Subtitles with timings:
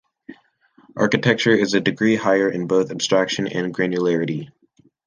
[0.95, 4.49] Architecture is a degree higher in both abstraction and granularity.